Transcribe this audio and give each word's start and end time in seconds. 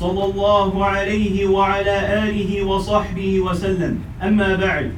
صلى 0.00 0.24
الله 0.24 0.84
عليه 0.84 1.46
وعلى 1.46 1.96
اله 2.28 2.62
وصحبه 2.62 3.40
وسلم 3.40 3.98
اما 4.22 4.56
بعد 4.56 4.92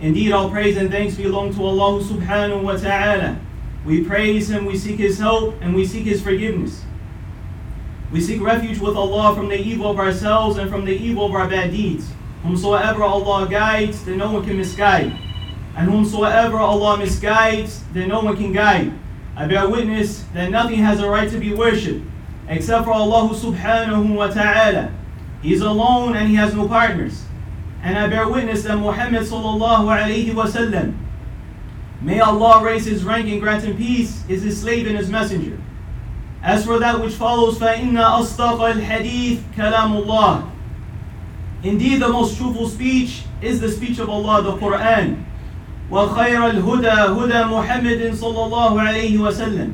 Indeed, 0.00 0.30
all 0.30 0.48
praise 0.48 0.76
and 0.76 0.92
thanks 0.92 1.16
belong 1.16 1.52
to 1.54 1.64
Allah 1.64 1.98
subhanahu 2.00 2.62
wa 2.62 2.76
ta'ala. 2.76 3.36
We 3.84 4.04
praise 4.04 4.48
Him, 4.48 4.64
we 4.64 4.76
seek 4.78 4.98
His 4.98 5.18
help, 5.18 5.56
and 5.60 5.74
we 5.74 5.84
seek 5.84 6.04
His 6.04 6.22
forgiveness. 6.22 6.84
We 8.12 8.20
seek 8.20 8.40
refuge 8.40 8.78
with 8.78 8.96
Allah 8.96 9.34
from 9.34 9.48
the 9.48 9.58
evil 9.58 9.90
of 9.90 9.98
ourselves 9.98 10.56
and 10.56 10.70
from 10.70 10.84
the 10.84 10.94
evil 10.94 11.26
of 11.26 11.32
our 11.32 11.48
bad 11.48 11.72
deeds. 11.72 12.12
Whomsoever 12.44 13.02
Allah 13.02 13.48
guides, 13.50 14.04
then 14.04 14.18
no 14.18 14.30
one 14.30 14.44
can 14.44 14.56
misguide. 14.56 15.18
And 15.74 15.90
whomsoever 15.90 16.58
Allah 16.58 16.98
misguides, 16.98 17.82
then 17.92 18.08
no 18.08 18.20
one 18.20 18.36
can 18.36 18.52
guide. 18.52 18.92
I 19.34 19.46
bear 19.46 19.68
witness 19.68 20.22
that 20.32 20.50
nothing 20.52 20.78
has 20.78 21.00
a 21.00 21.10
right 21.10 21.28
to 21.28 21.38
be 21.38 21.52
worshipped 21.52 22.06
except 22.48 22.84
for 22.84 22.92
Allah 22.92 23.34
subhanahu 23.34 24.14
wa 24.14 24.28
ta'ala. 24.28 24.92
He 25.42 25.52
is 25.52 25.60
alone 25.60 26.16
and 26.16 26.28
He 26.28 26.34
has 26.34 26.54
no 26.54 26.66
partners. 26.66 27.24
And 27.82 27.96
I 27.96 28.08
bear 28.08 28.28
witness 28.28 28.64
that 28.64 28.76
Muhammad 28.76 29.22
sallallahu 29.22 29.86
alayhi 29.86 30.34
wa 30.34 30.46
sallam, 30.46 30.96
may 32.00 32.20
Allah 32.20 32.64
raise 32.64 32.86
his 32.86 33.04
rank 33.04 33.28
and 33.28 33.40
grant 33.40 33.64
him 33.64 33.76
peace, 33.76 34.24
is 34.28 34.42
his 34.42 34.60
slave 34.60 34.86
and 34.86 34.96
his 34.96 35.08
messenger. 35.08 35.58
As 36.42 36.64
for 36.64 36.78
that 36.78 37.00
which 37.00 37.14
follows, 37.14 37.58
فَإِنَّ 37.58 37.94
أَصْدَقَ 37.94 38.74
الْحَدِيثِ 38.74 39.40
كَلَامُ 39.56 40.04
اللَّهِ 40.04 40.50
Indeed, 41.64 42.00
the 42.00 42.08
most 42.08 42.36
truthful 42.36 42.68
speech 42.68 43.24
is 43.42 43.60
the 43.60 43.70
speech 43.70 43.98
of 43.98 44.08
Allah, 44.08 44.42
the 44.42 44.56
Quran. 44.56 45.24
وخير 45.90 46.50
الهدى 46.50 46.88
هدى 46.88 47.44
محمد 47.44 48.14
صلى 48.14 48.44
الله 48.44 48.82
عليه 48.82 49.18
وسلم 49.18 49.72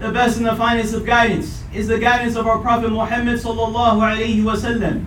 The 0.00 0.10
best 0.10 0.38
and 0.38 0.46
the 0.46 0.56
finest 0.56 0.94
of 0.94 1.04
guidance 1.04 1.62
is 1.74 1.86
the 1.88 1.98
guidance 1.98 2.34
of 2.36 2.46
our 2.46 2.58
Prophet 2.58 2.90
Muhammad 2.90 3.38
صلى 3.38 3.68
الله 3.68 4.02
عليه 4.02 4.44
وسلم 4.44 5.04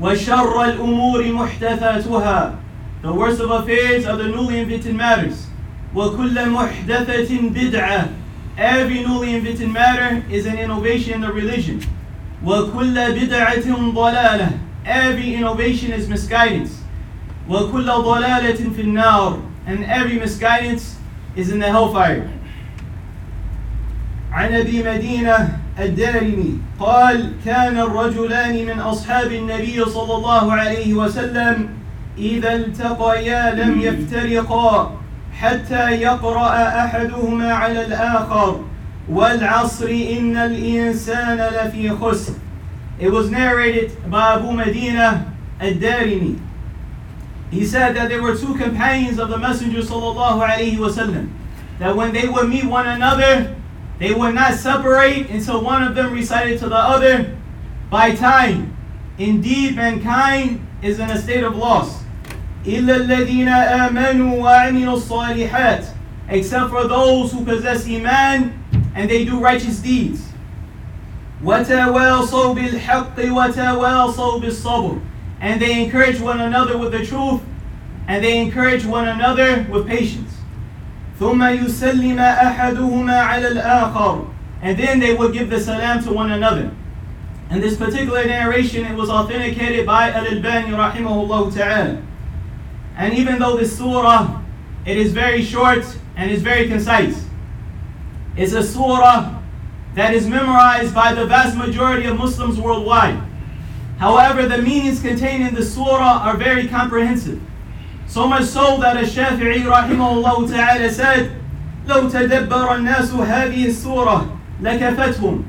وشر 0.00 0.64
الأمور 0.64 1.32
محدثاتها 1.32 2.54
The 3.02 3.12
worst 3.12 3.40
of 3.40 3.50
affairs 3.50 4.06
are 4.06 4.16
the 4.16 4.28
newly 4.28 4.60
invented 4.60 4.94
matters 4.94 5.46
وكل 5.94 6.50
محدثة 6.50 7.50
بدعة 7.50 8.08
Every 8.56 9.02
newly 9.02 9.34
invented 9.34 9.68
matter 9.68 10.22
is 10.30 10.46
an 10.46 10.58
innovation 10.58 11.14
in 11.14 11.20
the 11.22 11.32
religion 11.32 11.80
وكل 12.44 12.94
بدعة 12.94 13.92
ضلالة 13.94 14.58
Every 14.86 15.34
innovation 15.34 15.92
is 15.92 16.08
misguidance 16.08 16.70
وكل 17.48 17.86
ضلالة 17.86 18.70
في 18.76 18.80
النار 18.82 19.40
and 19.66 19.84
every 19.84 20.18
misguidance 20.18 20.96
is 21.36 21.50
in 21.50 21.58
the 21.58 21.66
hellfire 21.66 22.30
عن 24.35 24.53
ابي 24.53 24.83
مدينه 24.83 25.57
الدارمي 25.79 26.59
قال 26.79 27.31
كان 27.45 27.77
الرجلان 27.77 28.65
من 28.65 28.79
اصحاب 28.79 29.31
النبي 29.31 29.85
صلى 29.85 30.15
الله 30.15 30.53
عليه 30.53 30.93
وسلم 30.93 31.69
اذا 32.17 32.53
التقيا 32.55 33.55
لم 33.55 33.81
يفترقا 33.81 34.97
حتى 35.39 35.91
يقرا 35.91 36.79
احدهما 36.85 37.53
على 37.53 37.85
الآخر 37.85 38.61
والعصر 39.09 39.89
ان 40.19 40.37
الانسان 40.37 41.37
لفي 41.37 41.89
خسر 41.89 42.33
It 42.99 43.09
was 43.11 43.29
narrated 43.29 43.91
by 44.09 44.35
Abu 44.35 44.51
Medina 44.51 45.33
al-Darimi 45.59 46.39
He 47.51 47.65
said 47.65 47.95
that 47.95 48.09
there 48.09 48.21
were 48.21 48.35
two 48.35 48.55
companions 48.55 49.17
of 49.17 49.29
the 49.29 49.37
Messenger 49.37 49.79
sallallahu 49.79 50.43
alaihi 50.43 50.77
wasallam. 50.77 51.29
That 51.79 51.95
when 51.95 52.11
they 52.11 52.27
would 52.27 52.49
meet 52.49 52.65
one 52.65 52.87
another, 52.87 53.55
they 53.98 54.14
would 54.14 54.34
not 54.34 54.54
separate 54.54 55.28
until 55.30 55.62
one 55.62 55.82
of 55.82 55.94
them 55.94 56.12
recited 56.12 56.58
to 56.60 56.68
the 56.68 56.76
other 56.76 57.36
by 57.90 58.14
time. 58.14 58.76
Indeed, 59.18 59.76
mankind 59.76 60.66
is 60.82 60.98
in 60.98 61.10
a 61.10 61.20
state 61.20 61.44
of 61.44 61.56
loss. 61.56 62.02
إِلَّا 62.64 63.06
الَّذِينَ 63.06 63.48
آمَنُوا 63.48 64.38
وَعَمِلُوا 64.38 64.96
الصَّالِحَاتِ 64.96 65.94
Except 66.28 66.70
for 66.70 66.86
those 66.86 67.32
who 67.32 67.44
possess 67.44 67.86
Iman 67.86 68.62
and 68.94 69.10
they 69.10 69.24
do 69.24 69.40
righteous 69.40 69.80
deeds. 69.80 70.28
وَتَوَاصَوْا 71.42 72.54
بِالْحَقِّ 72.56 73.16
وَتَوَاصَوْا 73.16 74.42
بِالصَّبْرِ 74.42 75.00
and 75.40 75.60
they 75.60 75.82
encourage 75.82 76.20
one 76.20 76.40
another 76.40 76.76
with 76.76 76.92
the 76.92 77.04
truth, 77.04 77.40
and 78.06 78.22
they 78.22 78.38
encourage 78.38 78.84
one 78.84 79.08
another 79.08 79.66
with 79.70 79.86
patience. 79.86 80.34
ثم 81.18 81.44
يسلم 81.44 82.18
أحدهما 82.18 83.20
على 83.20 83.48
الآخر 83.48 84.26
and 84.62 84.78
then 84.78 84.98
they 84.98 85.14
would 85.14 85.32
give 85.32 85.48
the 85.48 85.58
salam 85.58 86.02
to 86.04 86.12
one 86.12 86.32
another. 86.32 86.70
In 87.50 87.60
this 87.60 87.76
particular 87.76 88.24
narration, 88.26 88.84
it 88.84 88.94
was 88.94 89.08
authenticated 89.08 89.86
by 89.86 90.10
Al-Albani 90.10 90.70
rahimahullah 90.70 91.54
ta'ala. 91.54 92.02
And 92.96 93.14
even 93.14 93.38
though 93.38 93.56
this 93.56 93.76
surah, 93.76 94.40
it 94.84 94.96
is 94.96 95.12
very 95.12 95.42
short 95.42 95.84
and 96.16 96.30
is 96.30 96.42
very 96.42 96.68
concise. 96.68 97.26
It's 98.36 98.52
a 98.52 98.62
surah 98.62 99.40
that 99.94 100.14
is 100.14 100.26
memorized 100.26 100.94
by 100.94 101.14
the 101.14 101.26
vast 101.26 101.56
majority 101.56 102.06
of 102.06 102.18
Muslims 102.18 102.60
worldwide. 102.60 103.20
However, 103.98 104.46
the 104.46 104.58
meanings 104.58 105.00
contained 105.00 105.46
in 105.48 105.54
the 105.54 105.64
surah 105.64 106.22
are 106.22 106.36
very 106.36 106.68
comprehensive. 106.68 107.40
So 108.06 108.26
much 108.26 108.44
so 108.44 108.78
that 108.78 108.96
Ash-Shafi'i 108.96 109.62
rahimahullah 109.62 110.50
ta'ala 110.50 110.90
said, 110.90 111.36
لو 111.86 112.10
تدبر 112.10 112.76
الناس 112.76 113.12
هذه 113.12 113.66
السورة 113.66 114.38
لكفتهم. 114.62 115.44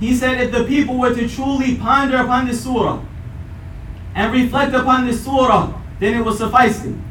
He 0.00 0.14
said 0.14 0.40
if 0.40 0.52
the 0.52 0.64
people 0.64 0.98
were 0.98 1.14
to 1.14 1.28
truly 1.28 1.76
ponder 1.76 2.16
upon 2.16 2.46
this 2.46 2.64
surah 2.64 3.00
and 4.14 4.32
reflect 4.32 4.74
upon 4.74 5.06
this 5.06 5.24
surah, 5.24 5.72
then 6.00 6.14
it 6.14 6.24
will 6.24 6.34
suffice 6.34 6.80
them. 6.80 7.02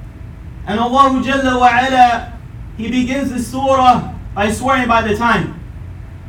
And 0.67 0.79
Allah 0.79 1.21
Jalla 1.23 1.59
wa 1.59 1.67
ala, 1.67 2.39
He 2.77 2.89
begins 2.89 3.31
the 3.31 3.39
surah 3.39 4.13
by 4.35 4.51
swearing 4.51 4.87
by 4.87 5.01
the 5.01 5.15
time. 5.15 5.59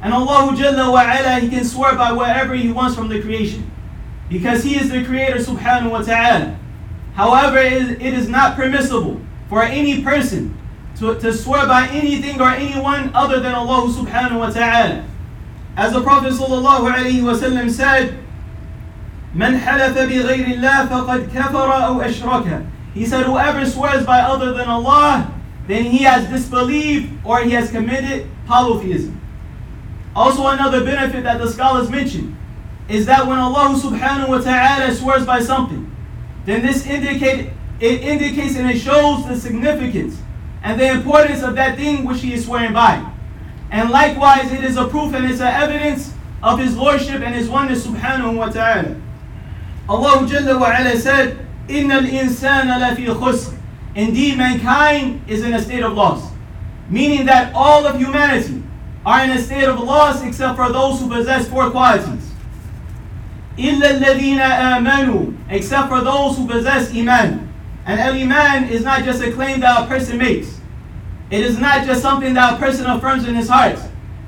And 0.00 0.14
Allah 0.14 0.54
Jalla 0.56 0.90
wa 0.90 1.02
ala, 1.02 1.40
He 1.40 1.48
can 1.48 1.64
swear 1.64 1.94
by 1.96 2.12
whatever 2.12 2.54
He 2.54 2.72
wants 2.72 2.96
from 2.96 3.08
the 3.08 3.20
creation 3.20 3.70
because 4.28 4.62
He 4.62 4.76
is 4.76 4.90
the 4.90 5.04
Creator 5.04 5.38
subhanahu 5.38 5.90
wa 5.90 6.02
ta'ala. 6.02 6.58
However, 7.16 7.58
it 7.58 8.00
is 8.00 8.28
not 8.28 8.56
permissible 8.56 9.20
for 9.48 9.62
any 9.62 10.02
person 10.02 10.56
to, 10.96 11.18
to 11.18 11.32
swear 11.32 11.66
by 11.66 11.88
anything 11.88 12.40
or 12.40 12.48
anyone 12.48 13.10
other 13.14 13.40
than 13.40 13.54
Allah 13.54 13.88
subhanahu 13.88 14.38
wa 14.38 14.50
ta'ala. 14.50 15.04
As 15.76 15.92
the 15.92 16.02
Prophet 16.02 16.32
sallallahu 16.32 16.92
alayhi 16.92 17.22
wa 17.22 17.32
sallam 17.32 17.70
said, 17.70 18.18
من 19.34 19.58
حلف 19.58 19.96
بغير 19.96 20.46
الله 20.56 20.86
فقد 20.88 21.32
كفر 21.32 21.86
أو 21.86 22.00
أشرك. 22.00 22.66
He 22.94 23.06
said, 23.06 23.24
whoever 23.24 23.64
swears 23.64 24.04
by 24.04 24.20
other 24.20 24.52
than 24.52 24.68
Allah, 24.68 25.32
then 25.66 25.84
he 25.84 26.04
has 26.04 26.28
disbelieved 26.28 27.10
or 27.24 27.40
he 27.40 27.52
has 27.52 27.70
committed 27.70 28.28
polytheism. 28.46 29.18
Also 30.14 30.46
another 30.46 30.84
benefit 30.84 31.24
that 31.24 31.38
the 31.38 31.48
scholars 31.50 31.88
mention 31.88 32.36
is 32.88 33.06
that 33.06 33.26
when 33.26 33.38
Allah 33.38 33.74
subhanahu 33.74 34.28
wa 34.28 34.38
ta'ala 34.38 34.92
swears 34.94 35.24
by 35.24 35.40
something, 35.40 35.90
then 36.46 36.62
this 36.62 36.86
indicate 36.86 37.50
it 37.80 38.02
indicates 38.02 38.56
and 38.56 38.70
it 38.70 38.78
shows 38.78 39.26
the 39.26 39.36
significance 39.36 40.16
and 40.62 40.80
the 40.80 40.88
importance 40.88 41.42
of 41.42 41.56
that 41.56 41.76
thing 41.76 42.04
which 42.04 42.20
he 42.20 42.32
is 42.32 42.44
swearing 42.44 42.72
by. 42.72 43.04
And 43.72 43.90
likewise, 43.90 44.52
it 44.52 44.62
is 44.62 44.76
a 44.76 44.86
proof 44.86 45.14
and 45.14 45.24
it's 45.24 45.40
an 45.40 45.48
evidence 45.48 46.14
of 46.42 46.60
his 46.60 46.76
lordship 46.76 47.22
and 47.22 47.34
his 47.34 47.48
oneness 47.48 47.84
subhanahu 47.86 48.36
wa 48.36 48.50
ta'ala. 48.50 49.00
Allah 49.88 50.26
Jalla 50.28 50.60
wa 50.60 50.66
ala 50.66 50.96
said, 50.96 51.44
إِنَّ 51.66 51.90
الْإِنسَانَ 51.90 52.70
لَفِي 52.70 53.06
خُسْرٍ 53.06 53.58
Indeed, 53.94 54.38
mankind 54.38 55.22
is 55.28 55.42
in 55.42 55.52
a 55.52 55.60
state 55.60 55.82
of 55.82 55.94
loss. 55.94 56.30
Meaning 56.88 57.26
that 57.26 57.52
all 57.54 57.86
of 57.86 57.96
humanity 57.98 58.62
are 59.04 59.24
in 59.24 59.30
a 59.30 59.38
state 59.38 59.64
of 59.64 59.80
loss 59.80 60.22
except 60.22 60.56
for 60.56 60.70
those 60.70 61.00
who 61.00 61.08
possess 61.08 61.48
four 61.48 61.70
qualities. 61.70 62.25
إِلَّا 63.58 64.00
الَّذِينَ 64.00 64.38
آمَنُوا 64.38 65.34
Except 65.50 65.88
for 65.88 66.00
those 66.00 66.36
who 66.36 66.46
possess 66.46 66.94
Iman. 66.94 67.52
And 67.84 68.00
Al-Iman 68.00 68.68
is 68.68 68.84
not 68.84 69.04
just 69.04 69.22
a 69.22 69.32
claim 69.32 69.60
that 69.60 69.84
a 69.84 69.86
person 69.86 70.18
makes. 70.18 70.60
It 71.30 71.40
is 71.40 71.58
not 71.58 71.84
just 71.84 72.02
something 72.02 72.34
that 72.34 72.54
a 72.54 72.56
person 72.58 72.86
affirms 72.86 73.26
in 73.26 73.34
his 73.34 73.48
heart. 73.48 73.78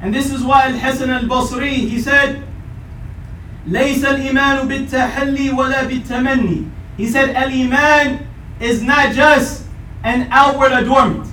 And 0.00 0.12
this 0.12 0.32
is 0.32 0.42
why 0.42 0.66
Al-Hasan 0.66 1.10
al-Basri, 1.10 1.72
he 1.72 2.00
said, 2.00 2.42
ليس 3.66 4.04
الإيمان 4.04 4.68
بالتحلي 4.68 5.50
ولا 5.50 5.84
بالتمني. 5.88 6.68
He 6.96 7.06
said, 7.06 7.30
Al-Iman 7.30 8.26
is 8.60 8.82
not 8.82 9.14
just 9.14 9.64
an 10.02 10.28
outward 10.30 10.72
adornment 10.72 11.28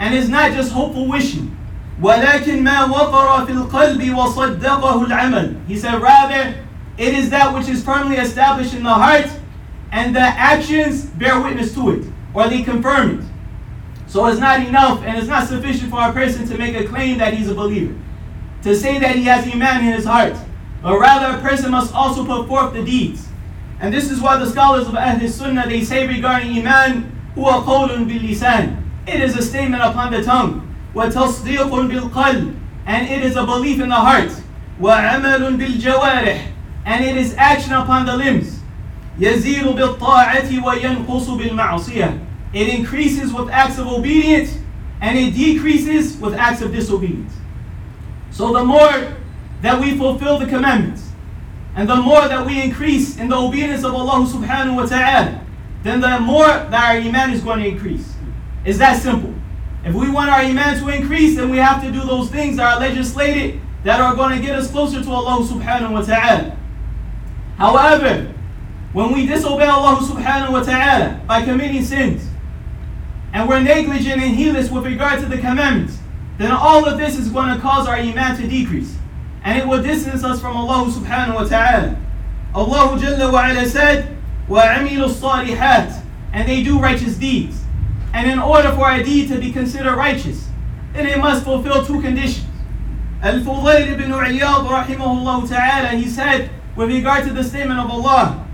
and 0.00 0.14
is 0.14 0.28
not 0.28 0.52
just 0.52 0.72
hopeful 0.72 1.06
wishing. 1.08 1.54
ولكن 2.00 2.62
ما 2.62 2.84
وقر 2.84 3.46
في 3.46 3.52
القلب 3.52 4.14
وصدقه 4.16 5.06
العمل. 5.06 5.66
He 5.66 5.76
said, 5.76 6.00
rather, 6.00 6.54
it 6.97 7.13
is 7.13 7.29
that 7.31 7.53
which 7.53 7.67
is 7.67 7.83
firmly 7.83 8.17
established 8.17 8.73
in 8.73 8.83
the 8.83 8.93
heart, 8.93 9.29
and 9.91 10.15
the 10.15 10.21
actions 10.21 11.05
bear 11.05 11.39
witness 11.41 11.73
to 11.75 11.91
it, 11.91 12.05
or 12.33 12.47
they 12.47 12.63
confirm 12.63 13.19
it. 13.19 13.25
So 14.07 14.27
it's 14.27 14.39
not 14.39 14.65
enough 14.65 15.01
and 15.03 15.17
it's 15.17 15.27
not 15.27 15.47
sufficient 15.47 15.89
for 15.89 16.01
a 16.01 16.13
person 16.13 16.47
to 16.47 16.57
make 16.57 16.75
a 16.75 16.85
claim 16.85 17.17
that 17.17 17.33
he's 17.33 17.49
a 17.49 17.55
believer, 17.55 17.95
to 18.61 18.75
say 18.75 18.99
that 18.99 19.15
he 19.15 19.23
has 19.23 19.47
Iman 19.51 19.85
in 19.85 19.93
his 19.93 20.05
heart, 20.05 20.35
but 20.83 20.99
rather 20.99 21.37
a 21.37 21.41
person 21.41 21.71
must 21.71 21.93
also 21.95 22.23
put 22.23 22.47
forth 22.47 22.73
the 22.73 22.83
deeds. 22.83 23.27
And 23.79 23.91
this 23.91 24.11
is 24.11 24.21
why 24.21 24.37
the 24.37 24.49
scholars 24.49 24.87
of 24.87 24.95
Ahl 24.95 25.27
Sunnah 25.27 25.67
they 25.67 25.83
say 25.83 26.07
regarding 26.07 26.55
Iman, 26.59 27.11
huwa 27.35 27.63
qawlun 27.65 28.07
bil 28.07 28.21
lisan. 28.21 28.83
It 29.07 29.19
is 29.19 29.35
a 29.35 29.41
statement 29.41 29.81
upon 29.83 30.11
the 30.11 30.23
tongue. 30.23 30.73
Wa 30.93 31.07
tasdiqun 31.07 31.89
bil 31.89 32.09
qalb. 32.09 32.55
And 32.85 33.09
it 33.09 33.23
is 33.23 33.35
a 33.35 33.45
belief 33.45 33.81
in 33.81 33.89
the 33.89 33.95
heart. 33.95 34.31
Wa 34.79 34.95
amalun 34.97 35.57
bil 35.57 35.71
jawarih 35.71 36.52
and 36.84 37.04
it 37.04 37.16
is 37.16 37.34
action 37.36 37.72
upon 37.72 38.06
the 38.06 38.16
limbs 38.16 38.60
يزيد 39.20 39.64
بالطاعة 39.64 40.64
وينقص 40.64 41.28
بالمعصية 41.30 42.18
it 42.52 42.68
increases 42.68 43.32
with 43.32 43.48
acts 43.50 43.78
of 43.78 43.86
obedience 43.86 44.58
and 45.00 45.18
it 45.18 45.34
decreases 45.34 46.16
with 46.18 46.34
acts 46.34 46.62
of 46.62 46.72
disobedience 46.72 47.32
so 48.30 48.52
the 48.52 48.64
more 48.64 49.16
that 49.62 49.80
we 49.80 49.96
fulfill 49.96 50.38
the 50.38 50.46
commandments 50.46 51.10
and 51.76 51.88
the 51.88 51.96
more 51.96 52.26
that 52.28 52.44
we 52.46 52.62
increase 52.62 53.18
in 53.18 53.28
the 53.28 53.36
obedience 53.36 53.84
of 53.84 53.94
Allah 53.94 54.26
subhanahu 54.26 54.76
wa 54.76 54.86
ta'ala 54.86 55.44
then 55.82 56.00
the 56.00 56.20
more 56.20 56.46
that 56.46 56.94
our 56.94 57.00
iman 57.00 57.32
is 57.32 57.42
going 57.42 57.60
to 57.60 57.68
increase 57.68 58.14
it's 58.64 58.78
that 58.78 59.00
simple 59.00 59.34
if 59.84 59.94
we 59.94 60.10
want 60.10 60.30
our 60.30 60.40
iman 60.40 60.78
to 60.80 60.88
increase, 60.88 61.36
then 61.36 61.50
we 61.50 61.56
have 61.58 61.82
to 61.82 61.90
do 61.90 62.00
those 62.00 62.30
things 62.30 62.56
that 62.56 62.74
are 62.76 62.80
legislated 62.80 63.60
that 63.84 64.00
are 64.00 64.14
going 64.14 64.36
to 64.38 64.44
get 64.44 64.58
us 64.58 64.70
closer 64.70 65.02
to 65.02 65.10
Allah 65.10 65.46
subhanahu 65.46 65.92
wa 65.92 66.02
ta'ala. 66.02 66.56
However, 67.56 68.32
when 68.92 69.12
we 69.12 69.26
disobey 69.26 69.66
Allah 69.66 70.00
subhanahu 70.00 70.52
wa 70.52 70.62
ta'ala 70.62 71.20
by 71.26 71.42
committing 71.42 71.84
sins, 71.84 72.26
and 73.32 73.48
we're 73.48 73.60
negligent 73.60 74.22
and 74.22 74.34
heedless 74.34 74.70
with 74.70 74.84
regard 74.86 75.20
to 75.20 75.26
the 75.26 75.36
commandments, 75.38 75.98
then 76.38 76.52
all 76.52 76.84
of 76.86 76.98
this 76.98 77.18
is 77.18 77.28
going 77.28 77.54
to 77.54 77.60
cause 77.60 77.86
our 77.86 77.96
iman 77.96 78.36
to 78.36 78.46
decrease. 78.46 78.96
And 79.42 79.58
it 79.58 79.66
will 79.66 79.82
distance 79.82 80.24
us 80.24 80.40
from 80.40 80.56
Allah 80.56 80.90
subhanahu 80.90 81.34
wa 81.34 81.44
ta'ala. 81.44 82.00
Allah 82.54 82.98
Jalla 82.98 83.32
wa 83.32 83.46
ala 83.46 83.66
said, 83.66 84.16
وَعَمِلُوا 84.48 85.08
الصَّالِحَاتِ 85.08 86.04
And 86.32 86.48
they 86.48 86.62
do 86.62 86.78
righteous 86.78 87.16
deeds. 87.16 87.62
And 88.14 88.30
in 88.30 88.38
order 88.38 88.72
for 88.72 88.90
a 88.90 89.02
deed 89.02 89.28
to 89.28 89.38
be 89.38 89.52
considered 89.52 89.94
righteous, 89.96 90.48
then 90.92 91.06
it 91.06 91.18
must 91.18 91.44
fulfill 91.44 91.84
two 91.84 92.00
conditions. 92.00 92.46
Al-Fudayl 93.20 93.92
ibn 93.92 94.10
Iyad 94.10 94.66
rahimahullah 94.66 95.48
ta'ala, 95.48 95.88
he 95.90 96.06
said, 96.06 96.50
with 96.76 96.88
regard 96.88 97.24
to 97.24 97.32
the 97.32 97.42
statement 97.44 97.80
of 97.80 97.90
Allah, 97.90 98.44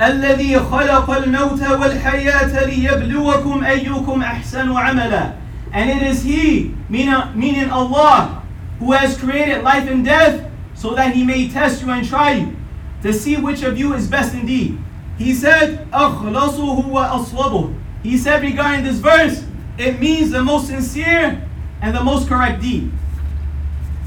الذي 0.00 0.58
خلق 0.70 1.10
الموت 1.10 1.62
والحياة 1.62 2.66
ليبلوكم 2.66 3.64
أيكم 3.64 4.22
أحسن 4.22 4.76
عملا 4.76 5.32
And 5.72 5.90
it 5.90 6.02
is 6.02 6.22
He, 6.22 6.74
meaning 6.88 7.70
Allah, 7.70 8.42
who 8.78 8.92
has 8.92 9.18
created 9.18 9.62
life 9.62 9.88
and 9.88 10.04
death 10.04 10.48
so 10.74 10.94
that 10.94 11.14
He 11.14 11.24
may 11.24 11.48
test 11.48 11.82
you 11.82 11.90
and 11.90 12.06
try 12.06 12.32
you 12.32 12.56
to 13.02 13.12
see 13.12 13.36
which 13.36 13.62
of 13.62 13.76
you 13.76 13.92
is 13.94 14.06
best 14.08 14.34
indeed. 14.34 14.78
He 15.18 15.34
said, 15.34 15.90
أخلصه 15.90 16.86
وأصوبه 16.88 17.74
he 18.02 18.16
said 18.16 18.42
regarding 18.42 18.84
this 18.84 18.98
verse, 18.98 19.44
it 19.76 20.00
means 20.00 20.30
the 20.30 20.42
most 20.42 20.68
sincere 20.68 21.42
and 21.82 21.96
the 21.96 22.02
most 22.02 22.28
correct 22.28 22.62
deed. 22.62 22.90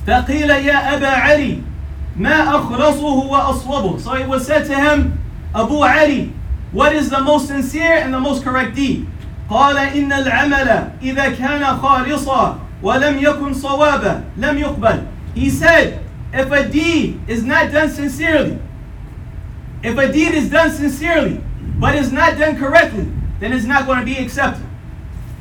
فقيل 0.07 0.49
يا 0.49 0.97
أبا 0.97 1.07
علي 1.07 1.61
ما 2.17 2.55
أخلصه 2.55 3.29
وأصوبه 3.29 3.99
So 4.01 4.15
it 4.15 4.27
was 4.27 4.45
said 4.45 4.65
to 4.67 4.75
him, 4.75 5.19
Abu 5.55 5.75
Ali, 5.75 6.33
what 6.71 6.93
is 6.95 7.09
the 7.09 7.19
most 7.21 7.47
sincere 7.47 7.93
and 7.97 8.13
the 8.13 8.19
most 8.19 8.43
correct 8.43 8.75
deed? 8.75 9.07
قال 9.49 9.77
إن 9.77 10.11
العمل 10.13 10.91
إذا 11.01 11.29
كان 11.35 11.63
خالصا 11.81 12.59
ولم 12.83 13.19
يكن 13.19 13.53
صوابا 13.53 14.23
لم 14.37 14.57
يقبل 14.57 15.05
He 15.35 15.49
said, 15.49 16.03
if 16.33 16.51
a 16.51 16.67
deed 16.67 17.19
is 17.27 17.43
not 17.43 17.71
done 17.71 17.89
sincerely, 17.89 18.59
if 19.83 19.97
a 19.97 20.11
deed 20.11 20.33
is 20.33 20.49
done 20.49 20.71
sincerely, 20.71 21.41
but 21.79 21.95
is 21.95 22.11
not 22.11 22.37
done 22.37 22.57
correctly, 22.57 23.07
then 23.39 23.53
it's 23.53 23.65
not 23.65 23.85
going 23.85 23.99
to 23.99 24.05
be 24.05 24.17
accepted. 24.17 24.65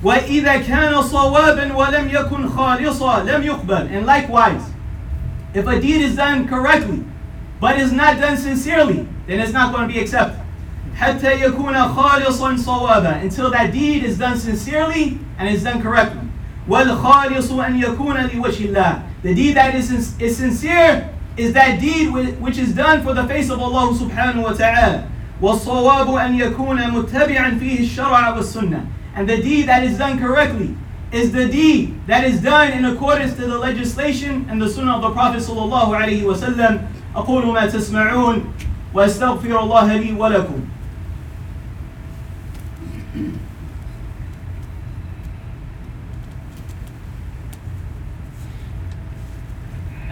وإذا 0.02 0.56
كان 0.66 1.02
صوابا 1.02 1.72
ولم 1.74 2.08
يكن 2.08 2.48
خالصا 2.48 3.22
لم 3.24 3.42
يقبل 3.42 3.90
and 3.92 4.06
likewise 4.06 4.62
if 5.54 5.66
a 5.66 5.80
deed 5.80 6.00
is 6.02 6.16
done 6.16 6.46
correctly 6.48 7.04
but 7.60 7.78
is 7.78 7.92
not 7.92 8.18
done 8.18 8.36
sincerely 8.36 9.06
then 9.26 9.40
it's 9.40 9.52
not 9.52 9.74
going 9.74 9.88
to 9.88 9.94
be 9.94 10.00
accepted 10.00 10.40
حتى 11.00 11.40
يكون 11.40 11.74
خالصا 11.88 12.56
صوابا 12.56 13.22
until 13.22 13.50
that 13.50 13.72
deed 13.72 14.04
is 14.04 14.18
done 14.18 14.36
sincerely 14.36 15.18
and 15.38 15.48
is 15.48 15.62
done 15.62 15.80
correctly 15.82 16.28
والخالص 16.68 17.50
أن 17.50 17.82
يكون 17.82 18.16
لوجه 18.16 18.64
الله 18.64 19.02
the 19.22 19.34
deed 19.34 19.56
that 19.56 19.74
is, 19.74 19.90
is 20.20 20.36
sincere 20.36 21.08
is 21.36 21.52
that 21.52 21.80
deed 21.80 22.10
which 22.40 22.58
is 22.58 22.74
done 22.74 23.02
for 23.02 23.14
the 23.14 23.26
face 23.26 23.50
of 23.50 23.60
Allah 23.60 23.92
subhanahu 23.94 24.42
wa 24.42 24.52
ta'ala 24.52 25.08
والصواب 25.40 26.14
أن 26.14 26.38
يكون 26.38 26.90
متبعا 26.90 27.58
فيه 27.58 27.80
الشرع 27.80 28.36
والسنة 28.36 28.86
and 29.16 29.28
the 29.28 29.36
deed 29.42 29.66
that 29.66 29.82
is 29.82 29.98
done 29.98 30.18
correctly 30.18 30.76
is 31.14 31.32
the 31.32 31.46
deed 31.46 32.00
that 32.06 32.24
is 32.24 32.40
done 32.40 32.72
in 32.72 32.84
accordance 32.84 33.34
to 33.34 33.46
the 33.46 33.58
legislation 33.58 34.46
and 34.48 34.62
the 34.62 34.68
sunnah 34.68 34.96
of 34.96 35.02
the 35.02 35.10
Prophet 35.10 35.42
صلى 35.42 35.62
الله 35.62 35.96
عليه 35.96 36.22
وسلم 36.24 36.86
أقول 37.16 37.46
ما 37.52 37.66
تسمعون 37.66 38.44
وأستغفر 38.94 39.60
الله 39.60 39.96
لي 39.96 40.12
ولكم 40.12 40.60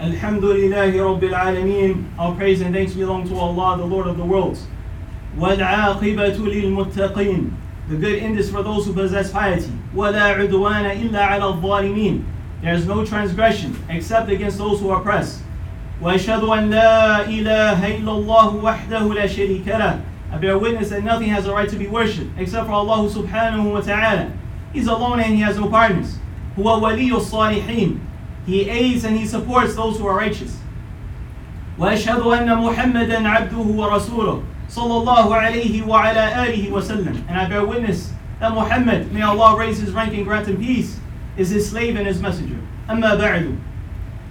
الحمد 0.01 0.45
لله 0.45 1.03
رب 1.03 1.23
العالمين 1.23 2.05
All 2.17 2.33
praise 2.35 2.61
and 2.61 2.73
thanks 2.73 2.93
belong 2.93 3.27
to 3.29 3.35
Allah, 3.35 3.77
the 3.77 3.85
Lord 3.85 4.07
of 4.07 4.17
the 4.17 4.25
worlds. 4.25 4.67
وَالْعَاقِبَةُ 5.37 6.37
لِلْمُتَّقِينَ 6.37 7.51
The 7.89 7.95
good 7.95 8.19
end 8.19 8.37
is 8.37 8.51
for 8.51 8.61
those 8.61 8.85
who 8.85 8.93
possess 8.93 9.31
piety. 9.31 9.71
وَلَا 9.95 10.35
عُدْوَانَ 10.35 11.09
إِلَّا 11.09 11.27
عَلَى 11.27 11.61
الظَّالِمِينَ 11.61 12.23
There 12.61 12.73
is 12.73 12.85
no 12.85 13.03
transgression 13.03 13.75
except 13.89 14.29
against 14.29 14.57
those 14.57 14.79
who 14.79 14.91
oppress. 14.91 15.41
وَأَشْهَدُ 16.01 16.41
أَنْ 16.41 16.69
لَا 16.69 17.25
إِلَهَ 17.25 17.81
إِلَّا 17.81 18.03
اللَّهُ 18.03 18.61
وَحْدَهُ 18.61 19.13
لَا 19.13 19.25
شَرِيكَ 19.25 19.65
لَهُ 19.65 20.01
I 20.31 20.37
bear 20.37 20.57
witness 20.59 20.89
that 20.89 21.03
nothing 21.03 21.29
has 21.29 21.47
a 21.47 21.51
right 21.51 21.67
to 21.67 21.75
be 21.75 21.87
worshipped 21.87 22.29
except 22.37 22.67
for 22.67 22.73
Allah 22.73 23.09
subhanahu 23.09 23.73
wa 23.73 23.81
ta'ala. 23.81 24.31
He's 24.71 24.87
alone 24.87 25.19
and 25.19 25.33
He 25.33 25.41
has 25.41 25.57
no 25.57 25.67
partners. 25.67 26.19
هُوَ 26.55 26.79
وَلِيُّ 26.81 27.09
الصَّالِحِينَ 27.09 27.99
He 28.45 28.69
aids 28.69 29.03
and 29.03 29.17
He 29.17 29.25
supports 29.25 29.75
those 29.75 29.97
who 29.97 30.05
are 30.05 30.15
righteous. 30.15 30.55
وأشهد 31.79 32.21
أن 32.21 32.57
محمدا 32.57 33.29
عبده 33.29 33.57
ورسوله 33.57 34.43
sallallahu 34.67 35.31
alayhi 35.31 35.85
wa 35.85 36.03
ala 36.03 36.31
alihi 36.45 36.69
wa 36.69 36.79
sallam. 36.79 37.27
And 37.27 37.37
I 37.37 37.47
bear 37.47 37.65
witness 37.65 38.13
that 38.39 38.53
Muhammad, 38.53 39.11
may 39.11 39.21
Allah 39.21 39.57
raise 39.57 39.79
his 39.79 39.91
rank 39.91 40.13
and 40.13 40.25
grant 40.25 40.47
him 40.47 40.57
peace, 40.57 40.99
is 41.37 41.49
his 41.49 41.69
slave 41.69 41.95
and 41.95 42.07
his 42.07 42.21
messenger. 42.21 42.59
أما 42.87 43.17
بعد. 43.19 43.57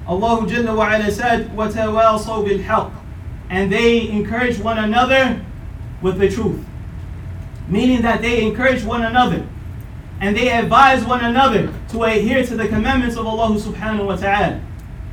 Allah 0.06 0.46
Jalla 0.46 0.74
wa 0.74 0.88
ala 0.90 1.10
said, 1.10 1.50
وَتَوَاصَوْا 1.50 2.48
بِالْحَقِّ 2.48 2.92
And 3.50 3.70
they 3.70 4.08
encourage 4.08 4.58
one 4.58 4.78
another 4.78 5.44
with 6.00 6.18
the 6.18 6.30
truth. 6.30 6.64
Meaning 7.68 8.02
that 8.02 8.22
they 8.22 8.42
encourage 8.42 8.82
one 8.84 9.02
another 9.02 9.46
and 10.20 10.36
they 10.36 10.50
advise 10.50 11.04
one 11.04 11.24
another 11.24 11.72
to 11.90 12.02
adhere 12.04 12.44
to 12.44 12.56
the 12.56 12.66
commandments 12.66 13.16
of 13.16 13.26
Allah 13.26 13.54
subhanahu 13.56 14.06
wa 14.06 14.16
ta'ala. 14.16 14.60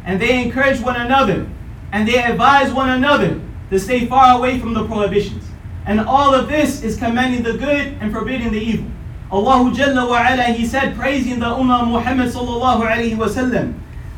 And 0.06 0.22
they 0.22 0.44
encourage 0.44 0.80
one 0.80 0.96
another 0.96 1.48
and 1.92 2.08
they 2.08 2.24
advise 2.24 2.72
one 2.72 2.90
another 2.90 3.40
to 3.70 3.80
stay 3.80 4.06
far 4.06 4.38
away 4.38 4.60
from 4.60 4.74
the 4.74 4.86
prohibitions. 4.86 5.44
And 5.86 6.00
all 6.00 6.34
of 6.34 6.48
this 6.48 6.84
is 6.84 6.98
commanding 6.98 7.44
the 7.44 7.54
good 7.54 7.98
and 8.00 8.12
forbidding 8.12 8.52
the 8.52 8.60
evil. 8.60 8.90
Allah 9.32 9.72
Jalla 9.72 10.08
wa 10.08 10.18
ala, 10.18 10.44
He 10.54 10.66
said, 10.66 10.96
praising 10.96 11.40
the 11.40 11.46
Ummah 11.46 11.88
Muhammad 11.88 12.30
sallallahu 12.30 12.82
alayhi 12.82 13.18
wa 13.18 13.28
sallam, 13.28 13.74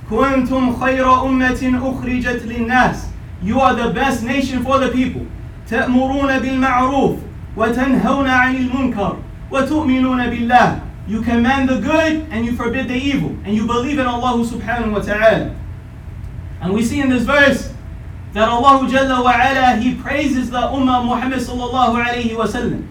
كنتم 0.09 0.79
خير 0.79 1.25
أمة 1.25 1.61
أخرجت 1.61 2.45
للناس 2.45 3.07
You 3.43 3.59
are 3.59 3.75
the 3.75 3.89
best 3.93 4.23
nation 4.23 4.63
for 4.63 4.79
the 4.79 4.89
people. 4.89 5.27
تأمرون 5.69 6.39
بالمعروف 6.39 7.19
وتنهون 7.57 8.27
عن 8.27 8.55
المنكر 8.55 9.17
وتؤمنون 9.51 10.29
بالله 10.29 10.81
You 11.07 11.21
command 11.21 11.69
the 11.69 11.79
good 11.79 12.27
and 12.31 12.45
you 12.45 12.53
forbid 12.53 12.87
the 12.87 12.95
evil 12.95 13.35
and 13.45 13.55
you 13.55 13.65
believe 13.65 13.99
in 13.99 14.05
Allah 14.05 14.43
subhanahu 14.45 14.91
wa 14.91 14.99
ta'ala. 14.99 15.55
And 16.61 16.73
we 16.73 16.83
see 16.83 16.99
in 17.01 17.09
this 17.09 17.23
verse 17.23 17.70
that 18.32 18.48
Allah 18.48 18.88
Jalla 18.88 19.22
wa 19.22 19.32
ala, 19.32 19.76
He 19.76 19.94
praises 19.94 20.50
the 20.50 20.58
Ummah 20.58 21.04
Muhammad 21.04 21.40
sallallahu 21.40 22.02
alayhi 22.02 22.30
wasallam. 22.30 22.86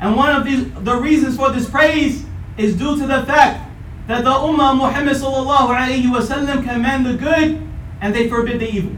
And 0.00 0.16
one 0.16 0.34
of 0.34 0.44
these, 0.44 0.70
the 0.84 0.96
reasons 0.96 1.36
for 1.36 1.50
this 1.50 1.68
praise 1.68 2.24
is 2.56 2.76
due 2.76 2.96
to 2.98 3.06
the 3.06 3.24
fact 3.24 3.70
that 4.06 4.22
the 4.24 4.30
Ummah 4.30 4.76
Muhammad 4.76 5.16
sallallahu 5.16 5.74
alayhi 5.74 6.04
wasallam 6.04 6.62
command 6.62 7.06
the 7.06 7.14
good 7.14 7.60
and 8.00 8.14
they 8.14 8.28
forbid 8.28 8.60
the 8.60 8.68
evil. 8.68 8.96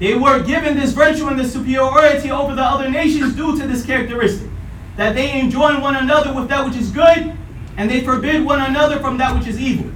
They 0.00 0.14
were 0.14 0.42
given 0.42 0.76
this 0.76 0.92
virtue 0.92 1.28
and 1.28 1.38
this 1.38 1.52
superiority 1.52 2.30
over 2.30 2.54
the 2.54 2.62
other 2.62 2.90
nations 2.90 3.34
due 3.34 3.56
to 3.58 3.66
this 3.66 3.86
characteristic. 3.86 4.48
That 4.96 5.14
they 5.14 5.38
enjoin 5.38 5.80
one 5.80 5.96
another 5.96 6.34
with 6.34 6.48
that 6.48 6.64
which 6.64 6.76
is 6.76 6.90
good 6.90 7.36
and 7.76 7.90
they 7.90 8.00
forbid 8.00 8.44
one 8.44 8.60
another 8.60 8.98
from 8.98 9.18
that 9.18 9.36
which 9.38 9.46
is 9.46 9.60
evil. 9.60 9.92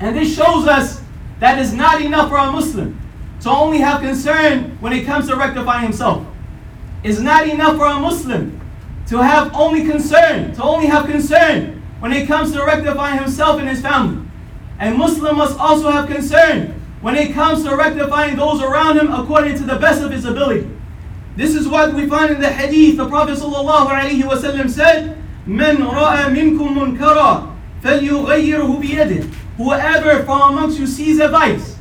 And 0.00 0.16
this 0.16 0.34
shows 0.34 0.66
us 0.66 1.02
that 1.38 1.58
it's 1.58 1.72
not 1.72 2.02
enough 2.02 2.28
for 2.28 2.36
a 2.36 2.52
Muslim 2.52 3.00
to 3.41 3.49
only 3.49 3.79
have 3.79 4.01
concern 4.01 4.77
when 4.79 4.93
it 4.93 5.05
comes 5.05 5.27
to 5.27 5.35
rectifying 5.35 5.83
himself. 5.83 6.25
It's 7.03 7.19
not 7.19 7.47
enough 7.47 7.77
for 7.77 7.85
a 7.85 7.99
Muslim 7.99 8.59
to 9.07 9.21
have 9.23 9.53
only 9.55 9.85
concern, 9.85 10.53
to 10.53 10.63
only 10.63 10.87
have 10.87 11.05
concern 11.05 11.81
when 11.99 12.13
it 12.13 12.27
comes 12.27 12.51
to 12.53 12.63
rectifying 12.63 13.19
himself 13.19 13.59
and 13.59 13.67
his 13.67 13.81
family. 13.81 14.25
And 14.79 14.97
Muslim 14.97 15.37
must 15.37 15.59
also 15.59 15.89
have 15.91 16.07
concern 16.07 16.81
when 17.01 17.15
it 17.15 17.33
comes 17.33 17.63
to 17.63 17.75
rectifying 17.75 18.35
those 18.35 18.61
around 18.61 18.97
him 18.97 19.11
according 19.11 19.57
to 19.57 19.63
the 19.63 19.77
best 19.77 20.01
of 20.01 20.11
his 20.11 20.25
ability. 20.25 20.69
This 21.35 21.55
is 21.55 21.67
what 21.67 21.93
we 21.93 22.07
find 22.07 22.31
in 22.31 22.41
the 22.41 22.49
hadith. 22.49 22.97
The 22.97 23.07
Prophet 23.07 23.37
ﷺ 23.37 24.69
said, 24.69 25.17
من 25.47 25.77
رأى 25.77 26.29
منكم 26.29 26.77
منكرا 26.77 27.47
فليغيره 27.83 28.79
بيده 28.81 29.25
Whoever 29.57 30.23
from 30.23 30.41
amongst 30.41 30.79
you 30.79 30.87
sees 30.87 31.19
a 31.19 31.27
vice, 31.27 31.74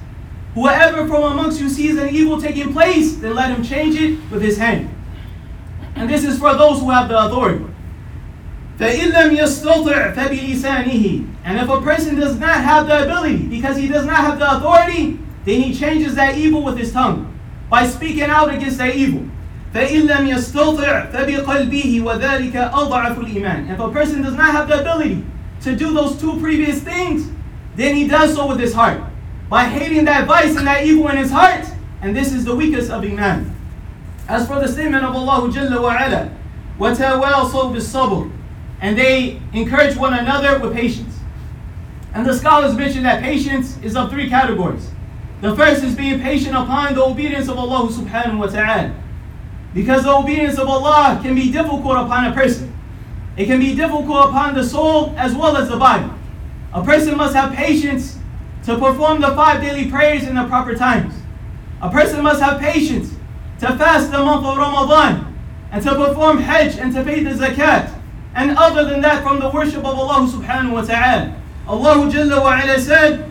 whoever 0.55 1.07
from 1.07 1.23
amongst 1.33 1.61
you 1.61 1.69
sees 1.69 1.97
an 1.97 2.09
evil 2.15 2.41
taking 2.41 2.73
place, 2.73 3.17
then 3.17 3.35
let 3.35 3.51
him 3.51 3.63
change 3.63 3.97
it 3.97 4.19
with 4.31 4.43
his 4.43 4.59
hand. 4.59 4.89
And 5.95 6.09
this 6.09 6.25
is 6.25 6.39
for 6.39 6.55
those 6.55 6.81
who 6.81 6.91
have 6.91 7.09
the 7.09 7.27
authority. 7.27 7.65
فَإِن 8.79 9.13
لَمْ 9.13 9.37
يَسْتَطِعْ 9.37 10.15
فَبِلِسَانِهِ 10.15 11.35
And 11.45 11.59
if 11.59 11.69
a 11.69 11.81
person 11.83 12.19
does 12.19 12.39
not 12.39 12.65
have 12.65 12.87
the 12.87 13.05
ability, 13.05 13.47
because 13.49 13.77
he 13.77 13.89
does 13.89 14.07
not 14.07 14.17
have 14.17 14.39
the 14.39 14.57
authority, 14.57 15.19
then 15.45 15.61
he 15.61 15.75
changes 15.75 16.15
that 16.15 16.39
evil 16.39 16.63
with 16.63 16.79
his 16.79 16.93
tongue 16.93 17.39
by 17.69 17.87
speaking 17.87 18.23
out 18.23 18.53
against 18.53 18.79
that 18.79 18.95
evil. 18.97 19.29
فإن 19.75 20.09
لم 20.09 20.27
يستطع 20.27 21.13
فبقلبه 21.13 22.03
وذلك 22.03 22.57
أضعف 22.57 23.19
الإيمان. 23.19 23.71
If 23.71 23.79
a 23.79 23.91
person 23.91 24.23
does 24.23 24.35
not 24.35 24.53
have 24.53 24.69
the 24.69 24.81
ability 24.81 25.25
to 25.63 25.77
do 25.77 25.93
those 25.93 26.19
two 26.21 26.41
previous 26.41 26.81
things, 26.81 27.31
then 27.77 27.95
he 27.95 28.09
does 28.09 28.35
so 28.35 28.47
with 28.49 28.59
his 28.59 28.75
heart. 28.75 29.01
By 29.49 29.65
hating 29.65 30.05
that 30.05 30.27
vice 30.27 30.57
and 30.57 30.67
that 30.67 30.85
evil 30.85 31.09
in 31.09 31.17
his 31.17 31.31
heart, 31.31 31.67
and 32.03 32.17
this 32.17 32.33
is 32.33 32.45
the 32.45 32.55
weakest 32.55 32.91
of 32.91 33.03
Iman. 33.05 33.55
As 34.29 34.47
for 34.47 34.61
the 34.61 34.69
statement 34.69 35.05
of 35.05 35.15
Allah 35.15 35.49
Jalla 35.51 35.83
wa 35.83 35.97
ala, 35.99 36.31
وَتَوَاصَوْا 36.79 37.75
بِالصَّبْرِ 37.75 38.33
And 38.81 38.97
they 38.97 39.43
encourage 39.53 39.97
one 39.97 40.15
another 40.15 40.59
with 40.59 40.73
patience. 40.73 41.19
And 42.15 42.25
the 42.25 42.35
scholars 42.35 42.77
mention 42.77 43.03
that 43.03 43.23
patience 43.23 43.77
is 43.83 43.97
of 43.97 44.11
three 44.11 44.29
categories. 44.29 44.91
The 45.41 45.55
first 45.57 45.83
is 45.83 45.95
being 45.95 46.21
patient 46.21 46.55
upon 46.55 46.95
the 46.95 47.03
obedience 47.03 47.49
of 47.49 47.59
Allah 47.59 47.89
subhanahu 47.91 48.39
wa 48.39 48.47
ta'ala. 48.47 48.95
Because 49.73 50.05
the 50.05 50.13
obedience 50.15 50.59
of 50.59 50.69
Allah 50.69 51.19
can 51.23 51.35
be 51.35 51.51
difficult 51.51 51.97
upon 51.97 52.27
a 52.27 52.33
person. 52.33 52.75
It 53.37 53.47
can 53.47 53.59
be 53.59 53.75
difficult 53.75 54.29
upon 54.29 54.55
the 54.55 54.65
soul 54.65 55.15
as 55.17 55.35
well 55.35 55.57
as 55.57 55.69
the 55.69 55.77
body. 55.77 56.11
A 56.73 56.85
person 56.85 57.17
must 57.17 57.35
have 57.35 57.53
patience 57.55 58.14
to 58.65 58.79
perform 58.79 59.21
the 59.21 59.35
five 59.35 59.61
daily 59.61 59.91
prayers 59.91 60.27
in 60.27 60.35
the 60.35 60.45
proper 60.45 60.75
times. 60.75 61.15
A 61.81 61.91
person 61.91 62.23
must 62.23 62.43
have 62.43 62.61
patience 62.61 63.15
to 63.61 63.67
fast 63.77 64.11
the 64.11 64.19
month 64.19 64.45
of 64.45 64.57
Ramadan 64.57 65.37
and 65.73 65.83
to 65.83 65.95
perform 65.95 66.39
Hajj 66.39 66.79
and 66.79 66.95
to 66.95 67.03
pay 67.03 67.23
the 67.23 67.31
zakat. 67.31 67.97
And 68.35 68.57
other 68.57 68.85
than 68.85 69.01
that, 69.01 69.23
from 69.23 69.41
the 69.41 69.51
worship 69.51 69.79
of 69.79 69.99
Allah 69.99 70.29
subhanahu 70.29 70.73
wa 70.73 70.83
ta'ala. 70.83 71.37
Allah 71.67 72.11
Jalla 72.11 72.41
wa 72.43 72.61
ala 72.63 72.79
said, 72.79 73.27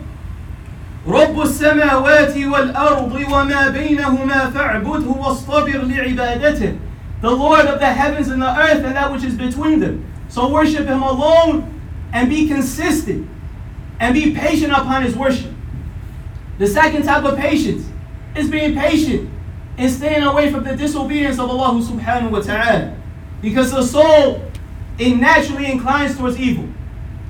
رب 1.06 1.40
السماوات 1.40 2.36
والأرض 2.36 3.12
وما 3.12 3.68
بينهما 3.68 4.50
فاعبده 4.50 5.08
واصطبر 5.08 5.82
لعبادته 5.82 6.78
The 7.22 7.30
Lord 7.30 7.66
of 7.66 7.80
the 7.80 7.86
heavens 7.86 8.28
and 8.28 8.40
the 8.40 8.58
earth 8.58 8.84
and 8.84 8.96
that 8.96 9.10
which 9.12 9.24
is 9.24 9.34
between 9.34 9.80
them. 9.80 10.04
So 10.28 10.48
worship 10.48 10.86
Him 10.86 11.02
alone 11.02 11.80
and 12.12 12.28
be 12.28 12.48
consistent 12.48 13.28
and 13.98 14.14
be 14.14 14.34
patient 14.34 14.72
upon 14.72 15.02
His 15.02 15.14
worship. 15.16 15.52
The 16.58 16.66
second 16.66 17.04
type 17.04 17.24
of 17.24 17.38
patience 17.38 17.88
is 18.36 18.50
being 18.50 18.74
patient 18.74 19.30
and 19.78 19.90
staying 19.90 20.22
away 20.22 20.50
from 20.50 20.64
the 20.64 20.76
disobedience 20.76 21.38
of 21.38 21.48
Allah 21.48 21.80
subhanahu 21.80 22.30
wa 22.30 22.40
ta'ala. 22.40 22.96
Because 23.40 23.72
the 23.72 23.82
soul, 23.82 24.42
it 24.98 25.16
naturally 25.16 25.70
inclines 25.70 26.16
towards 26.16 26.38
evil. 26.38 26.68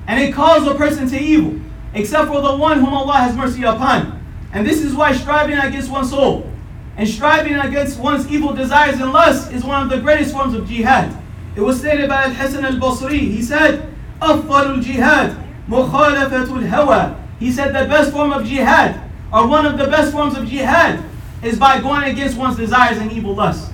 And 0.07 0.21
it 0.21 0.33
calls 0.33 0.67
a 0.67 0.75
person 0.75 1.07
to 1.09 1.19
evil 1.19 1.59
except 1.93 2.27
for 2.27 2.41
the 2.41 2.55
one 2.55 2.79
whom 2.79 2.93
Allah 2.93 3.17
has 3.17 3.35
mercy 3.35 3.63
upon. 3.63 4.19
And 4.53 4.67
this 4.67 4.81
is 4.81 4.93
why 4.93 5.13
striving 5.13 5.57
against 5.57 5.89
one's 5.89 6.09
soul 6.09 6.49
and 6.97 7.07
striving 7.07 7.55
against 7.55 7.99
one's 7.99 8.29
evil 8.29 8.53
desires 8.53 8.99
and 8.99 9.13
lusts 9.13 9.51
is 9.51 9.63
one 9.63 9.83
of 9.83 9.89
the 9.89 9.99
greatest 9.99 10.33
forms 10.33 10.53
of 10.53 10.67
jihad. 10.67 11.17
It 11.55 11.61
was 11.61 11.79
stated 11.79 12.09
by 12.09 12.25
Al-Hasan 12.25 12.65
al-Basri. 12.65 13.19
He 13.19 13.41
said, 13.41 13.87
أفضل 14.21 14.83
الجهاد 14.83 15.35
مخالفة 15.69 16.45
الهوى. 16.45 17.15
He 17.39 17.51
said 17.51 17.69
the 17.69 17.87
best 17.87 18.11
form 18.11 18.31
of 18.31 18.45
jihad, 18.45 18.99
or 19.33 19.47
one 19.47 19.65
of 19.65 19.77
the 19.77 19.87
best 19.87 20.11
forms 20.11 20.37
of 20.37 20.47
jihad, 20.47 21.03
is 21.43 21.57
by 21.57 21.79
going 21.81 22.03
against 22.03 22.37
one's 22.37 22.57
desires 22.57 22.97
and 22.97 23.11
evil 23.11 23.33
lusts. 23.33 23.71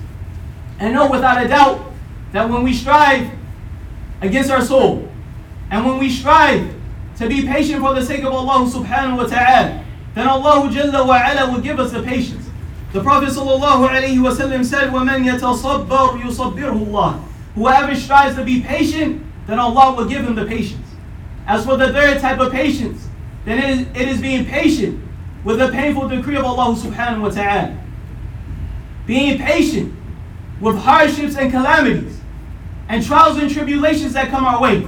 And 0.79 0.93
know 0.93 1.09
without 1.09 1.43
a 1.43 1.47
doubt 1.47 1.91
that 2.31 2.49
when 2.49 2.63
we 2.63 2.73
strive 2.73 3.29
against 4.21 4.51
our 4.51 4.61
soul, 4.61 5.09
and 5.69 5.85
when 5.85 5.97
we 5.97 6.09
strive 6.09 6.73
to 7.17 7.27
be 7.27 7.45
patient 7.45 7.81
for 7.81 7.93
the 7.93 8.05
sake 8.05 8.23
of 8.23 8.31
Allah 8.31 8.69
subhanahu 8.69 9.17
wa 9.17 9.25
ta'ala, 9.25 9.83
then 10.15 10.27
Allah 10.27 10.69
Jalla 10.69 11.05
wa 11.05 11.17
ala 11.17 11.51
will 11.51 11.61
give 11.61 11.79
us 11.79 11.91
the 11.91 12.01
patience. 12.01 12.47
The 12.93 13.01
Prophet 13.01 13.29
sallallahu 13.29 13.89
alayhi 13.89 14.21
wa 14.21 14.31
sallam 14.31 14.63
said, 14.63 14.89
وَمَنْ 14.89 15.27
يَتَصَبَّرْ 15.27 16.21
يُصَبِّرْهُ 16.21 16.87
اللَّهِ 16.87 17.23
Whoever 17.55 17.95
strives 17.95 18.35
to 18.35 18.43
be 18.43 18.61
patient, 18.61 19.23
then 19.45 19.59
Allah 19.59 19.95
will 19.95 20.05
give 20.05 20.23
him 20.23 20.35
the 20.35 20.45
patience. 20.45 20.87
As 21.46 21.64
for 21.64 21.76
the 21.76 21.92
third 21.92 22.20
type 22.20 22.38
of 22.38 22.52
patience, 22.52 23.08
then 23.44 23.58
it 23.58 23.70
is, 23.70 23.80
it 23.94 24.08
is 24.08 24.20
being 24.20 24.44
patient 24.44 25.02
with 25.44 25.58
the 25.58 25.68
painful 25.68 26.08
decree 26.08 26.36
of 26.36 26.44
Allah 26.44 26.76
subhanahu 26.76 27.22
wa 27.22 27.30
ta'ala. 27.30 27.78
Being 29.06 29.38
patient 29.38 29.94
with 30.60 30.76
hardships 30.76 31.36
and 31.36 31.50
calamities 31.50 32.20
and 32.88 33.04
trials 33.04 33.38
and 33.38 33.50
tribulations 33.50 34.12
that 34.12 34.28
come 34.28 34.44
our 34.44 34.60
way. 34.60 34.86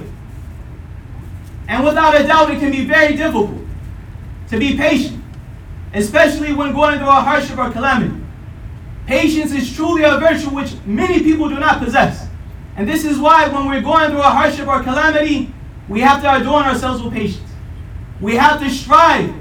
And 1.67 1.83
without 1.83 2.19
a 2.19 2.23
doubt, 2.25 2.51
it 2.51 2.59
can 2.59 2.71
be 2.71 2.85
very 2.85 3.15
difficult 3.15 3.57
to 4.49 4.57
be 4.57 4.77
patient, 4.77 5.21
especially 5.93 6.53
when 6.53 6.71
going 6.71 6.99
through 6.99 7.09
a 7.09 7.11
hardship 7.11 7.57
or 7.57 7.71
calamity. 7.71 8.15
Patience 9.07 9.51
is 9.51 9.73
truly 9.75 10.03
a 10.03 10.17
virtue 10.17 10.49
which 10.49 10.73
many 10.85 11.19
people 11.19 11.49
do 11.49 11.59
not 11.59 11.83
possess. 11.83 12.27
And 12.77 12.87
this 12.87 13.05
is 13.05 13.19
why 13.19 13.47
when 13.49 13.67
we're 13.67 13.81
going 13.81 14.11
through 14.11 14.19
a 14.19 14.23
hardship 14.23 14.67
or 14.67 14.81
calamity, 14.83 15.53
we 15.88 16.00
have 16.00 16.22
to 16.22 16.34
adorn 16.36 16.64
ourselves 16.64 17.02
with 17.02 17.12
patience. 17.12 17.50
We 18.20 18.36
have 18.36 18.60
to 18.60 18.70
strive 18.70 19.34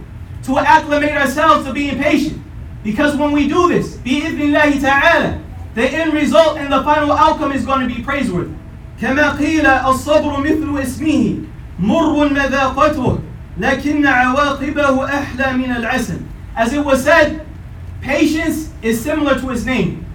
to 0.44 0.58
acclimate 0.58 1.12
ourselves 1.12 1.66
to 1.66 1.74
being 1.74 1.98
patient. 1.98 2.42
Because 2.84 3.16
when 3.16 3.32
we 3.32 3.48
do 3.48 3.68
this, 3.68 3.98
bi'idhnillahi 3.98 4.82
ta'ala, 4.82 5.42
the 5.76 5.88
end 5.88 6.14
result 6.14 6.58
and 6.58 6.72
the 6.72 6.82
final 6.84 7.12
outcome 7.12 7.52
is 7.52 7.66
going 7.66 7.88
to 7.88 7.94
be 7.94 8.02
praiseworthy. 8.02 8.54
كما 9.02 9.38
قيل 9.38 9.66
الصبر 9.66 10.40
مثل 10.40 10.82
اسمه 10.82 11.36
مر 11.80 12.30
مذاقته 12.30 13.20
لكن 13.58 14.06
عواقبه 14.06 15.06
أحلى 15.06 15.54
من 15.54 15.72
العسل 15.72 16.20
As 16.56 16.74
it 16.74 16.84
was 16.84 17.04
said, 17.04 17.46
patience 18.02 18.70
is 18.82 19.00
similar 19.02 19.40
to 19.40 19.50
its 19.52 19.64
name. 19.64 20.06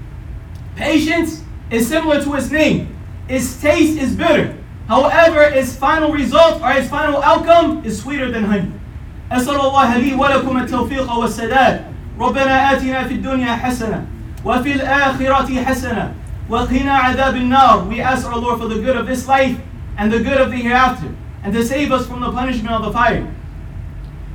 Patience 0.76 1.42
is 1.71 1.88
similar 1.88 2.23
to 2.23 2.35
its 2.35 2.50
name. 2.50 2.94
Its 3.28 3.61
taste 3.62 3.99
is 3.99 4.14
bitter. 4.14 4.54
However, 4.88 5.42
its 5.42 5.75
final 5.76 6.12
result 6.12 6.61
or 6.62 6.71
its 6.73 6.88
final 6.88 7.23
outcome 7.23 7.83
is 7.85 8.00
sweeter 8.02 8.30
than 8.30 8.44
honey. 8.44 8.71
أسأل 9.33 9.61
الله 9.61 9.97
لي 9.97 10.14
ولكم 10.14 10.56
التوفيق 10.59 11.12
والسداد 11.12 11.85
ربنا 12.21 12.73
آتنا 12.73 13.04
في 13.04 13.14
الدنيا 13.14 13.52
حسنة 13.56 14.06
وفي 14.44 14.73
الآخرة 14.73 15.64
حسنة 15.64 16.12
وقنا 16.49 16.92
عذاب 16.92 17.37
النار 17.37 17.88
We 17.88 18.00
ask 18.00 18.26
our 18.26 18.38
Lord 18.38 18.61
for 18.61 18.68
the 18.68 18.80
good 18.80 18.97
of 18.97 19.06
this 19.06 19.26
life 19.26 19.56
and 19.99 20.12
the 20.12 20.18
good 20.21 20.40
of 20.40 20.50
the 20.50 20.56
hereafter 20.59 21.09
and 21.42 21.52
to 21.54 21.64
save 21.64 21.90
us 21.92 22.06
from 22.06 22.21
the 22.21 22.30
punishment 22.30 22.75
of 22.75 22.83
the 22.85 22.92
fire. 22.92 23.26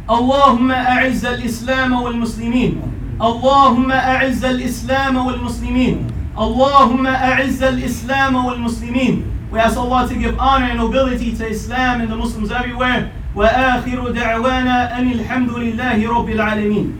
اللهم 0.10 0.72
أعز 0.72 1.26
الإسلام 1.26 1.94
والمسلمين 1.94 2.82
اللهم 3.22 3.92
أعز 3.92 4.46
الإسلام 4.46 5.16
والمسلمين 5.18 6.08
اللهم 6.40 7.08
أعز 7.08 7.64
الإسلام 7.64 8.46
والمسلمين 8.46 9.24
We 9.55 9.61
ask 9.61 9.77
Allah 9.79 10.09
to 10.09 10.17
give 10.17 10.37
honor 10.37 10.67
and 10.67 10.79
nobility 10.81 11.31
to 11.37 11.47
Islam 11.47 12.01
and 12.01 12.11
the 12.11 12.17
Muslims 12.17 12.51
everywhere. 12.51 13.13
وآخر 13.37 14.11
دعوانا 14.11 14.99
أن 14.99 15.13
الحمد 15.13 15.51
لله 15.51 16.11
رب 16.11 16.31
العالمين 16.31 16.99